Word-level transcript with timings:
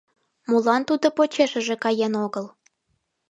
Молан 0.49 0.81
тудо 0.89 1.07
почешыже 1.17 1.75
каен 1.83 2.13
огыл? 2.25 2.45